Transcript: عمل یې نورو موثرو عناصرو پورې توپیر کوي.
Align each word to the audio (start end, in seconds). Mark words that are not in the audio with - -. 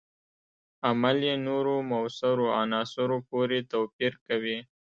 عمل 0.87 1.17
یې 1.27 1.35
نورو 1.47 1.75
موثرو 1.89 2.47
عناصرو 2.61 3.17
پورې 3.29 3.57
توپیر 3.71 4.13
کوي. 4.27 4.57